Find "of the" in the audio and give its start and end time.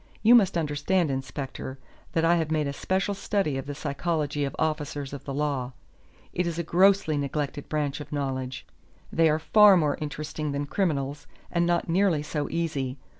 3.59-3.75, 5.13-5.31